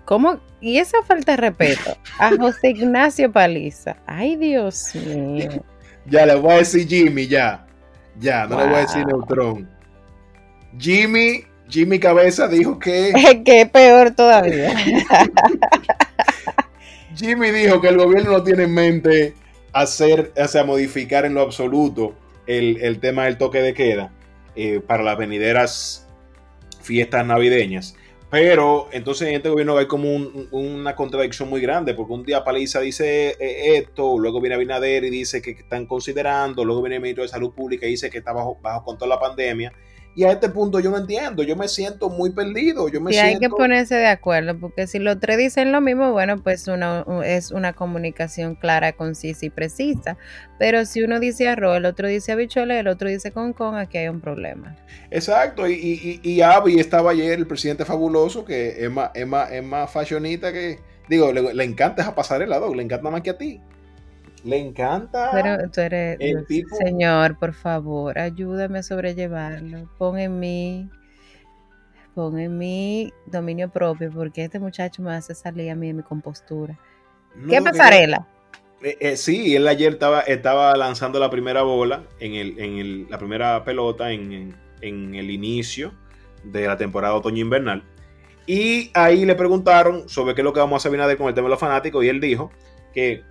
[0.04, 0.38] ¿Cómo?
[0.60, 3.96] Y esa falta de respeto a José Ignacio Paliza.
[4.06, 5.50] Ay, Dios mío.
[6.08, 7.66] Ya le voy a decir Jimmy, ya.
[8.20, 9.66] Ya, no le voy a decir Wow.
[10.78, 13.12] Jimmy, Jimmy Cabeza dijo que.
[13.44, 14.74] que peor todavía.
[17.16, 19.34] Jimmy dijo que el gobierno no tiene en mente
[19.72, 22.14] hacer, o sea, modificar en lo absoluto
[22.46, 24.12] el, el tema del toque de queda
[24.54, 26.06] eh, para las venideras
[26.82, 27.94] fiestas navideñas.
[28.28, 32.44] Pero entonces en este gobierno hay como un- una contradicción muy grande, porque un día
[32.44, 37.02] Paliza dice eh, esto, luego viene Abinader y dice que están considerando, luego viene el
[37.02, 39.72] ministro de Salud Pública y dice que está bajo, bajo control la pandemia.
[40.16, 43.18] Y a este punto yo no entiendo, yo me siento muy perdido, yo me Y
[43.18, 47.04] hay que ponerse de acuerdo, porque si los tres dicen lo mismo, bueno, pues una,
[47.22, 50.16] es una comunicación clara, concisa y precisa.
[50.58, 53.98] Pero si uno dice arroz, el otro dice habichuela, el otro dice con con, aquí
[53.98, 54.74] hay un problema.
[55.10, 59.26] Exacto, y, y, y, y Abby estaba ayer, el presidente fabuloso, que es más, es
[59.26, 60.80] más, es más fashionista que.
[61.10, 63.60] Digo, le, le encanta esa pasarela, Doc, le encanta más que a ti.
[64.46, 65.30] Le encanta.
[65.32, 69.90] Pero tú eres, el tipo- señor, por favor, ayúdame a sobrellevarlo.
[69.98, 70.88] Pon en mí,
[72.14, 76.02] pon en mí dominio propio, porque este muchacho me hace salir a mí de mi
[76.02, 76.78] compostura.
[77.34, 78.26] No, ¿Qué pasarela?
[78.82, 83.06] Eh, eh, sí, él ayer estaba, estaba lanzando la primera bola, en, el, en el-
[83.10, 85.92] la primera pelota en, en- en el inicio
[86.44, 87.82] de la temporada otoño-invernal.
[88.46, 91.46] Y ahí le preguntaron sobre qué es lo que vamos a hacer con el tema
[91.46, 92.52] de los fanáticos y él dijo
[92.94, 93.24] que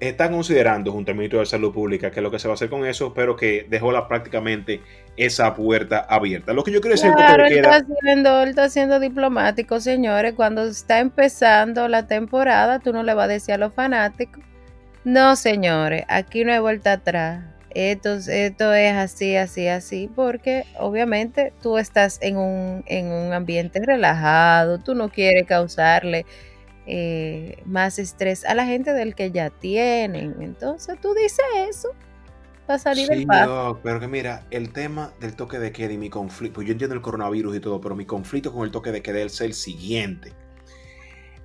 [0.00, 2.56] está considerando junto al ministro de Salud Pública qué es lo que se va a
[2.56, 4.80] hacer con eso, pero que dejó la, prácticamente
[5.16, 6.52] esa puerta abierta.
[6.52, 7.78] Lo que yo quiero decir es que él queda...
[7.78, 10.34] está, siendo, está siendo diplomático, señores.
[10.34, 14.42] Cuando está empezando la temporada, tú no le vas a decir a los fanáticos.
[15.04, 17.44] No, señores, aquí no hay vuelta atrás.
[17.70, 23.80] Esto, esto es así, así, así, porque obviamente tú estás en un, en un ambiente
[23.84, 26.24] relajado, tú no quieres causarle
[26.86, 30.36] eh, más estrés a la gente del que ya tienen.
[30.40, 31.90] Entonces tú dices eso
[32.66, 33.80] para salir del paso.
[33.82, 36.94] Pero que mira, el tema del toque de queda y mi conflicto, pues yo entiendo
[36.94, 40.32] el coronavirus y todo, pero mi conflicto con el toque de queda es el siguiente.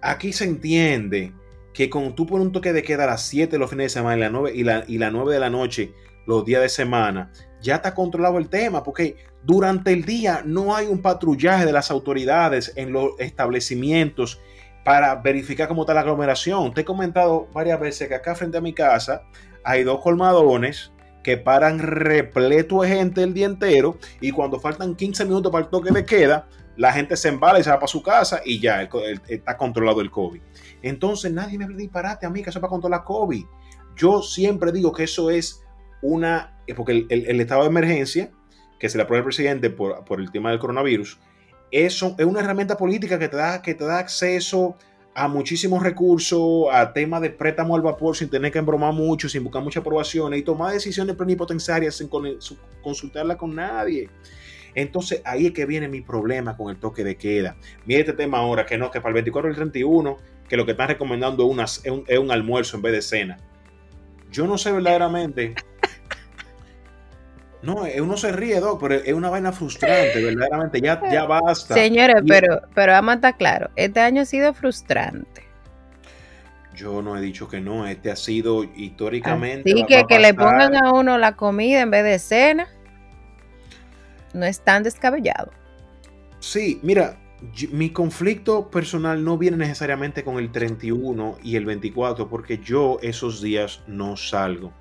[0.01, 1.31] Aquí se entiende
[1.73, 4.17] que cuando tú pones un toque de queda a las 7 los fines de semana
[4.17, 5.93] y las 9, y la, y las 9 de la noche
[6.25, 10.87] los días de semana, ya está controlado el tema, porque durante el día no hay
[10.87, 14.39] un patrullaje de las autoridades en los establecimientos
[14.83, 16.73] para verificar cómo está la aglomeración.
[16.73, 19.23] Te he comentado varias veces que acá frente a mi casa
[19.63, 20.91] hay dos colmadones
[21.23, 25.69] que paran repleto de gente el día entero y cuando faltan 15 minutos para el
[25.69, 28.89] toque de queda, la gente se embala y se va para su casa y ya
[29.27, 30.41] está controlado el COVID.
[30.81, 33.45] Entonces nadie me disparate a mí que eso es para controlar COVID.
[33.95, 35.63] Yo siempre digo que eso es
[36.01, 38.31] una, eh, porque el estado de emergencia
[38.81, 41.19] que se le aprueba el presidente por, por el tema del coronavirus,
[41.71, 44.75] eso es una herramienta política que te da, que te da acceso
[45.13, 49.43] a muchísimos recursos, a temas de préstamo al vapor sin tener que embromar mucho, sin
[49.43, 52.09] buscar muchas aprobaciones y tomar decisiones plenipotenciarias sin
[52.81, 54.09] consultarla con nadie.
[54.73, 57.57] Entonces ahí es que viene mi problema con el toque de queda.
[57.85, 60.65] Mira este tema ahora, que no, que para el 24 y el 31, que lo
[60.65, 63.37] que están recomendando es, un, es un almuerzo en vez de cena.
[64.31, 65.55] Yo no sé verdaderamente
[67.63, 70.81] no, eh, uno se ríe, Doc, pero es una vaina frustrante, verdaderamente.
[70.81, 71.73] Ya, ya basta.
[71.73, 73.69] Señores, pero, pero vamos a estar claro.
[73.75, 75.43] Este año ha sido frustrante.
[76.75, 77.85] Yo no he dicho que no.
[77.85, 79.71] Este ha sido históricamente.
[79.87, 82.67] Que, que le pongan a uno la comida en vez de cena.
[84.33, 85.51] No es tan descabellado.
[86.39, 87.17] Sí, mira,
[87.71, 93.41] mi conflicto personal no viene necesariamente con el 31 y el 24, porque yo esos
[93.41, 94.73] días no salgo.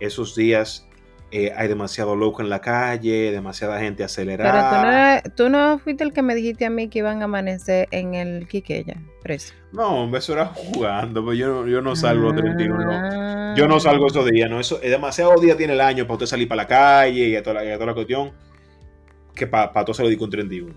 [0.00, 0.88] Esos días
[1.36, 5.20] eh, hay demasiado loco en la calle, demasiada gente acelerada.
[5.20, 8.14] Pero tú no, fuiste el que me dijiste a mí que iban a amanecer en
[8.14, 9.52] el Quiqueya, preso.
[9.72, 13.56] No, eso era jugando, pero yo, yo no salgo los 31.
[13.56, 14.60] Yo no salgo esos días, ¿no?
[14.60, 17.42] Eso, es demasiado día tiene el año para usted salir para la calle y a
[17.42, 18.30] toda la, toda la cuestión
[19.34, 20.72] que para todo se lo digo un 31.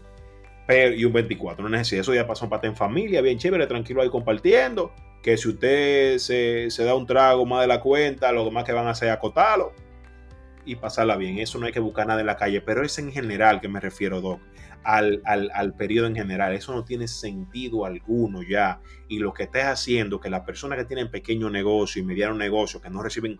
[0.65, 2.01] Pero, y un 24, no necesita.
[2.01, 4.91] Eso ya pasó para estar en familia, bien chévere, tranquilo ahí compartiendo.
[5.21, 8.73] Que si usted se, se da un trago más de la cuenta, lo demás que
[8.73, 9.71] van a hacer es acotarlo
[10.67, 11.39] y pasarla bien.
[11.39, 13.79] Eso no hay que buscar nada en la calle, pero es en general que me
[13.79, 14.41] refiero, Doc,
[14.83, 16.53] al, al, periodo en general.
[16.53, 18.81] Eso no tiene sentido alguno ya.
[19.07, 22.81] Y lo que estés haciendo, que las personas que tienen pequeño negocio y mediano negocio,
[22.81, 23.39] que no reciben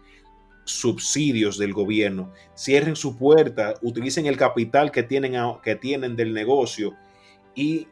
[0.64, 6.96] subsidios del gobierno, cierren su puerta, utilicen el capital que tienen, que tienen del negocio
[7.56, 7.88] y,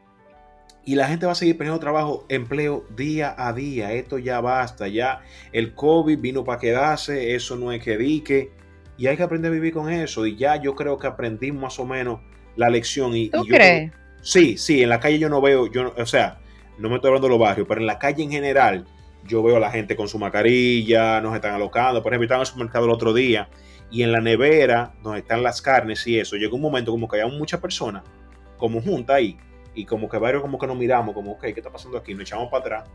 [0.85, 3.91] y la gente va a seguir perdiendo trabajo, empleo día a día.
[3.93, 5.21] Esto ya basta, ya
[5.51, 8.64] el COVID vino para quedarse, eso no es que dique
[8.97, 10.25] y hay que aprender a vivir con eso.
[10.25, 12.19] Y ya yo creo que aprendí más o menos
[12.55, 13.15] la lección.
[13.15, 13.91] Y, ¿Tú crees?
[14.21, 16.39] sí, sí, en la calle yo no veo, yo o sea,
[16.77, 18.85] no me estoy hablando de los barrios, pero en la calle en general
[19.27, 22.01] yo veo a la gente con su mascarilla, nos están alocando.
[22.01, 23.49] Por ejemplo, estaba en el supermercado el otro día
[23.91, 27.21] y en la nevera, donde están las carnes y eso, llegó un momento como que
[27.21, 28.03] había muchas personas
[28.57, 29.37] como juntas ahí
[29.73, 32.13] y como que varios como que nos miramos, como, ok, ¿qué está pasando aquí?
[32.13, 32.89] Nos echamos para atrás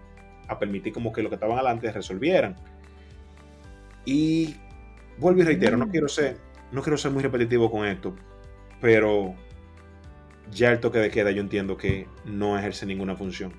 [0.48, 2.56] a permitir como que lo que estaban adelante resolvieran.
[4.04, 4.56] Y
[5.20, 5.90] vuelvo y reitero, no mm.
[5.90, 6.38] quiero ser,
[6.72, 8.16] no quiero ser muy repetitivo con esto,
[8.80, 9.34] pero
[10.50, 13.52] ya el toque de queda yo entiendo que no ejerce ninguna función.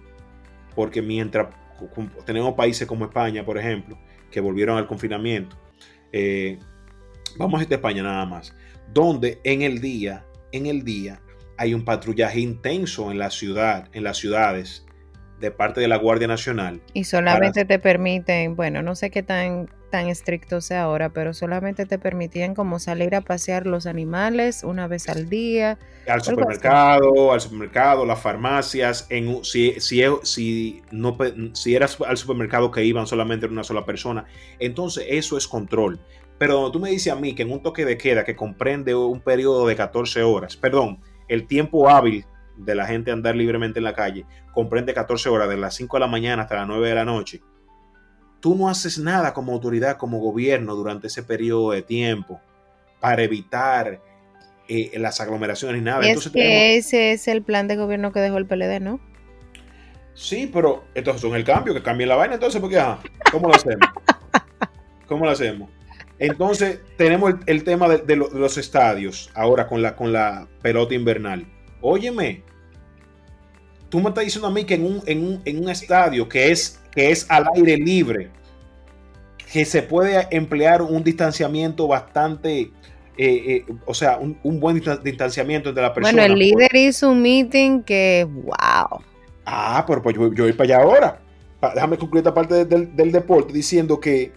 [0.76, 1.48] Porque mientras
[2.26, 3.98] tenemos países como España, por ejemplo,
[4.30, 5.58] que volvieron al confinamiento,
[6.12, 6.60] eh,
[7.38, 8.54] vamos a España nada más,
[8.94, 11.22] donde en el día, en el día,
[11.58, 14.86] hay un patrullaje intenso en la ciudad, en las ciudades,
[15.40, 16.82] de parte de la Guardia Nacional.
[16.94, 21.86] Y solamente te permiten, bueno, no sé qué tan tan estricto sea ahora, pero solamente
[21.86, 25.78] te permitían como salir a pasear los animales una vez al día.
[26.08, 31.16] Al supermercado, al supermercado, las farmacias, en, si, si, si, no,
[31.54, 34.26] si eras al supermercado que iban solamente una sola persona,
[34.58, 36.00] entonces eso es control.
[36.40, 39.22] Pero tú me dices a mí que en un toque de queda que comprende un
[39.22, 42.26] periodo de 14 horas, perdón, el tiempo hábil
[42.58, 46.00] de la gente andar libremente en la calle comprende 14 horas, de las 5 de
[46.02, 47.42] la mañana hasta las 9 de la noche
[48.42, 52.42] tú no haces nada como autoridad, como gobierno durante ese periodo de tiempo
[53.00, 54.02] para evitar
[54.68, 56.02] eh, las aglomeraciones ni nada.
[56.06, 59.00] Es que ese es el plan de gobierno que dejó el PLD, ¿no?
[60.14, 63.00] Sí, pero entonces son el cambio, que cambie la vaina, entonces, porque, ajá,
[63.32, 63.88] ¿cómo lo hacemos?
[65.08, 65.70] ¿Cómo lo hacemos?
[66.20, 71.48] Entonces, tenemos el, tema de, los estadios, ahora con la, con la pelota invernal.
[71.82, 72.44] Óyeme,
[73.92, 77.12] tú me estás diciendo a mí que en un, en un estadio que es que
[77.12, 78.30] es al aire libre,
[79.52, 82.72] que se puede emplear un distanciamiento bastante, eh,
[83.18, 86.14] eh, o sea, un, buen distanciamiento entre la persona.
[86.14, 89.02] Bueno, el líder hizo un meeting que, wow.
[89.46, 91.22] Ah, pero pues yo, voy para allá ahora.
[91.76, 94.32] Déjame concluir esta parte del, del, deporte diciendo que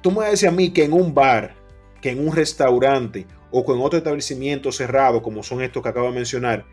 [0.00, 1.54] tú me decir a mí que en un bar,
[2.00, 6.14] que en un restaurante o con otro establecimiento cerrado, como son estos que acabo de
[6.14, 6.64] mencionar,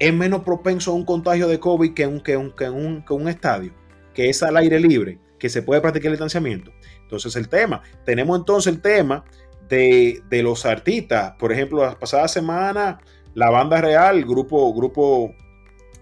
[0.00, 3.12] es menos propenso a un contagio de COVID que, un, que, un, que, un, que
[3.12, 3.72] un estadio
[4.14, 6.72] que es al aire libre, que se puede practicar el distanciamiento.
[7.02, 9.24] Entonces el tema, tenemos entonces el tema
[9.68, 12.98] de, los artistas, por ejemplo, la pasada semana,
[13.34, 15.34] la banda real, grupo, grupo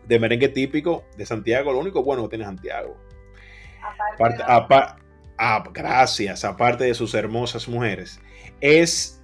[0.06, 2.96] de merengue típico de Santiago, lo único bueno que tiene Santiago.
[4.46, 5.02] Aparte,
[5.72, 8.20] gracias, aparte de sus hermosas mujeres,
[8.60, 9.17] es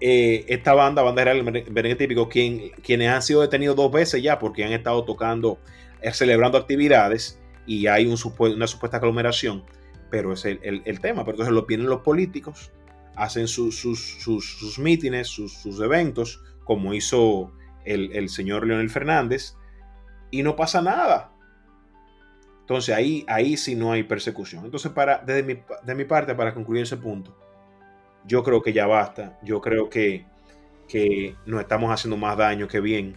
[0.00, 4.38] eh, esta banda, banda real, merengue típico, quien, quienes han sido detenidos dos veces ya
[4.38, 5.58] porque han estado tocando,
[6.02, 9.64] eh, celebrando actividades y hay un una supuesta aglomeración,
[10.10, 10.60] pero es el,
[11.00, 11.24] tema.
[11.24, 12.70] Pero entonces lo vienen los políticos,
[13.16, 17.52] hacen sus, sus, mítines, sus, eventos, como hizo
[17.84, 19.54] el, señor Leonel Fernández,
[20.30, 21.32] y no pasa nada.
[22.60, 24.64] Entonces ahí, ahí sí no hay persecución.
[24.64, 25.58] Entonces, para, desde mi,
[25.94, 27.36] mi parte, para concluir ese punto,
[28.28, 29.38] yo creo que ya basta.
[29.42, 30.24] Yo creo que,
[30.86, 33.16] que nos estamos haciendo más daño que bien.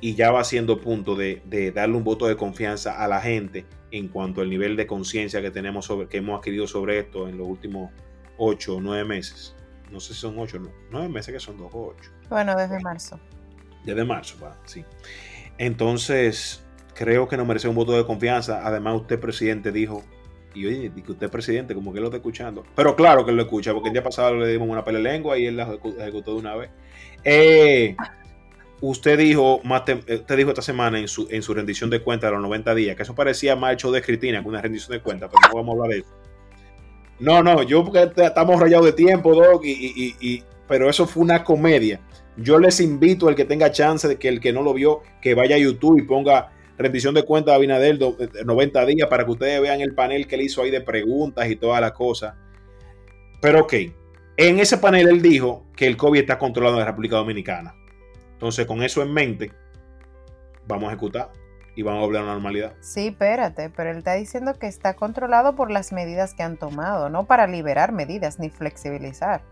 [0.00, 3.66] Y ya va siendo punto de, de darle un voto de confianza a la gente
[3.92, 7.38] en cuanto al nivel de conciencia que tenemos sobre, que hemos adquirido sobre esto en
[7.38, 7.92] los últimos
[8.36, 9.54] ocho o nueve meses.
[9.92, 12.10] No sé si son ocho o nueve meses que son dos o ocho.
[12.28, 13.20] Bueno, desde marzo.
[13.84, 14.84] Desde marzo, va, sí.
[15.58, 16.64] Entonces,
[16.94, 18.66] creo que nos merece un voto de confianza.
[18.66, 20.02] Además, usted, presidente, dijo,
[20.54, 22.64] y oye, que usted, presidente, como que lo está escuchando.
[22.74, 25.46] Pero claro que lo escucha, porque el día pasado le dimos una pelea lengua y
[25.46, 26.70] él la ejecutó de una vez.
[27.24, 27.96] Eh,
[28.80, 32.42] usted dijo, usted dijo esta semana en su, en su rendición de cuentas de los
[32.42, 35.48] 90 días, que eso parecía más hecho de Cristina que una rendición de cuentas, pero
[35.48, 36.10] no vamos a hablar de eso.
[37.20, 41.22] No, no, yo porque estamos rayados de tiempo, Doc, y, y, y, pero eso fue
[41.22, 42.00] una comedia.
[42.36, 45.34] Yo les invito al que tenga chance de que el que no lo vio, que
[45.34, 47.98] vaya a YouTube y ponga rendición de cuentas de Abinader
[48.44, 51.56] 90 días para que ustedes vean el panel que él hizo ahí de preguntas y
[51.56, 52.34] todas las cosas.
[53.40, 53.74] Pero ok,
[54.36, 57.74] en ese panel él dijo que el COVID está controlado en la República Dominicana.
[58.32, 59.52] Entonces, con eso en mente,
[60.66, 61.30] vamos a ejecutar
[61.74, 62.74] y vamos a volver a la normalidad.
[62.80, 67.08] Sí, espérate, pero él está diciendo que está controlado por las medidas que han tomado,
[67.08, 69.42] no para liberar medidas ni flexibilizar.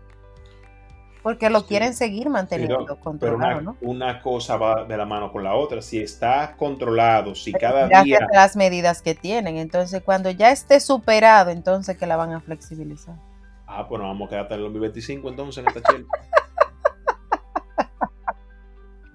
[1.23, 1.67] Porque lo sí.
[1.67, 3.77] quieren seguir manteniendo pero, controlado, pero una, ¿no?
[3.81, 5.81] una, cosa va de la mano con la otra.
[5.81, 8.27] Si está controlado, si cada Gracias día...
[8.31, 9.57] a las medidas que tienen.
[9.57, 13.15] Entonces, cuando ya esté superado, entonces que la van a flexibilizar.
[13.67, 16.05] Ah, pues nos vamos a quedar hasta el 2025 entonces en esta chela.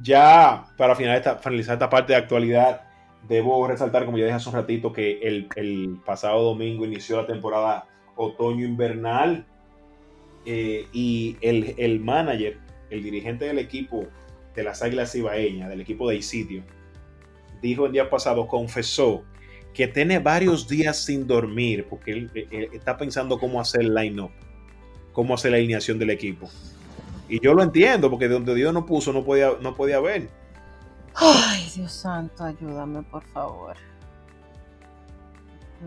[0.00, 2.82] ya para finalizar esta, finalizar esta parte de actualidad,
[3.28, 7.26] debo resaltar, como ya dije hace un ratito, que el, el pasado domingo inició la
[7.26, 9.44] temporada otoño-invernal
[10.46, 12.58] eh, y el, el, manager,
[12.90, 14.06] el dirigente del equipo
[14.54, 16.62] de las Águilas Ibaeñas, del equipo de Isidio,
[17.60, 19.24] dijo el día pasado, confesó
[19.74, 24.30] que tiene varios días sin dormir porque él, él está pensando cómo hacer el line-up,
[25.12, 26.48] cómo hacer la alineación del equipo.
[27.28, 30.28] Y yo lo entiendo, porque donde Dios no puso no podía, no podía ver.
[31.14, 33.76] Ay, Dios santo, ayúdame, por favor.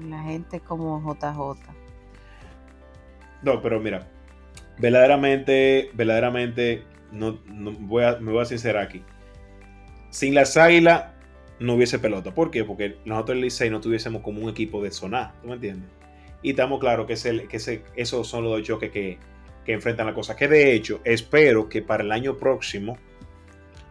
[0.01, 1.59] La gente como JJ.
[3.41, 4.07] No, pero mira,
[4.79, 9.03] verdaderamente, verdaderamente, no, no voy a, me voy a sincerar aquí.
[10.09, 11.05] Sin las águilas
[11.59, 12.33] no hubiese pelota.
[12.33, 12.63] ¿Por qué?
[12.63, 15.89] Porque nosotros el Licey no tuviésemos como un equipo de sonar, ¿tú me entiendes?
[16.41, 19.17] Y estamos claros que, ese, que esos son los dos choques que,
[19.65, 20.35] que enfrentan la cosa.
[20.35, 22.97] Que de hecho, espero que para el año próximo,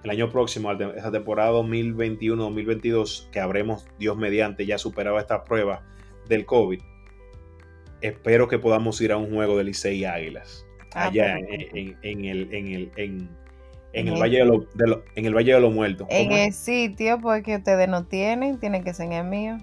[0.03, 5.83] el año próximo, esa temporada 2021-2022, que habremos, Dios mediante, ya superado esta prueba
[6.27, 6.81] del COVID,
[8.01, 10.68] espero que podamos ir a un juego de Licey y Águilas.
[10.95, 13.29] Ah, allá en, en, en, el, en, el, en,
[13.93, 16.07] en, el, el, Valle de, lo, de lo, en el Valle de los Muertos.
[16.11, 19.59] En el sitio, porque ustedes no tienen, tienen que ser en el mío.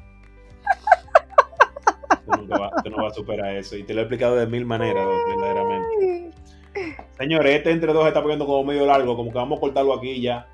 [2.25, 3.75] Tú, nunca va, tú no vas a superar eso.
[3.75, 6.35] Y te lo he explicado de mil maneras, verdaderamente.
[7.17, 10.21] Señores, este entre dos está poniendo como medio largo, como que vamos a cortarlo aquí
[10.21, 10.47] ya.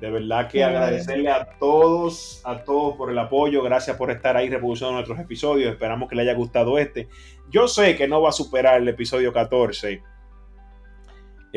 [0.00, 3.62] De verdad que agradecerle a todos, a todos por el apoyo.
[3.62, 5.72] Gracias por estar ahí reproduciendo nuestros episodios.
[5.72, 7.08] Esperamos que les haya gustado este.
[7.48, 10.02] Yo sé que no va a superar el episodio 14,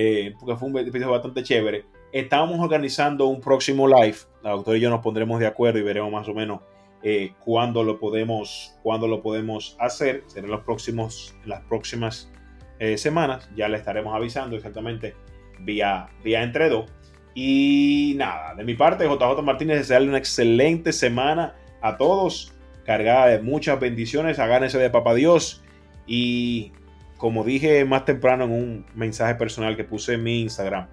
[0.02, 1.84] eh, porque fue un episodio bastante chévere.
[2.14, 4.16] Estamos organizando un próximo live.
[4.42, 6.62] La doctora y yo nos pondremos de acuerdo y veremos más o menos
[7.04, 10.24] eh, cuándo lo podemos, cuándo lo podemos hacer.
[10.28, 12.32] Serán los próximos, las próximas
[12.80, 13.50] eh, semanas.
[13.58, 15.16] Ya le estaremos avisando exactamente
[15.60, 16.90] vía, vía entre dos.
[17.36, 22.54] Y nada, de mi parte, JJ Martínez, desearle una excelente semana a todos,
[22.86, 25.62] cargada de muchas bendiciones, agárrense de Papá Dios.
[26.08, 26.72] Y
[27.20, 30.88] como dije más temprano en un mensaje personal que puse en mi Instagram,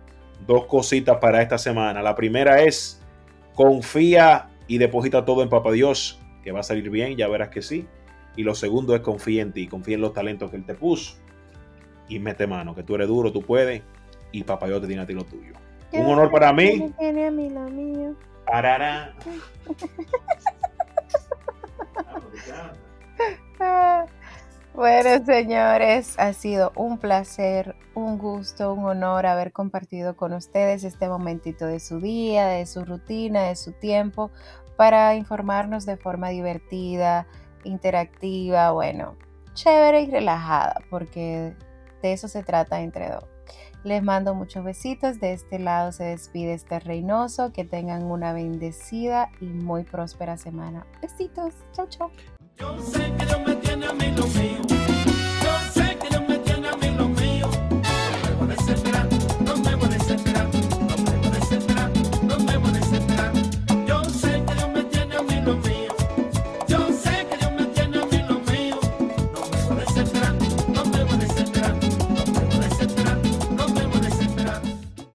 [0.45, 2.03] dos cositas para esta semana.
[2.03, 3.01] La primera es,
[3.55, 7.63] confía y deposita todo en Papá Dios, que va a salir bien, ya verás que
[7.63, 7.87] sí.
[8.35, 11.17] Y lo segundo es confía en ti, confía en los talentos que Él te puso.
[12.09, 13.83] Y mete mano, que tú eres duro, tú puedes,
[14.33, 15.55] y Papá Dios te tiene a ti lo tuyo.
[15.93, 16.93] Un honor para mí.
[16.99, 17.31] Tiene
[24.77, 31.09] Bueno, señores, ha sido un placer, un gusto, un honor haber compartido con ustedes este
[31.09, 34.31] momentito de su día, de su rutina, de su tiempo,
[34.77, 37.27] para informarnos de forma divertida,
[37.65, 39.17] interactiva, bueno,
[39.55, 41.55] chévere y relajada, porque
[42.03, 43.25] de eso se trata entre dos.
[43.83, 45.21] Les mando muchos besitos.
[45.21, 47.53] De este lado se despide este Reynoso.
[47.53, 50.85] Que tengan una bendecida y muy próspera semana.
[51.01, 51.55] Besitos.
[51.73, 52.11] Chau, chau.
[53.87, 54.86] Yo sé que Dios